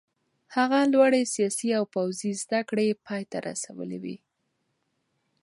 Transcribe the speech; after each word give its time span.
هغه 0.55 0.79
لوړې 0.93 1.21
سیاسي 1.35 1.69
او 1.79 1.83
پوځي 1.93 2.31
زده 2.43 2.59
کړې 2.69 2.87
پای 3.05 3.23
ته 3.31 3.37
رسولې 3.47 3.97
وې. 4.03 4.17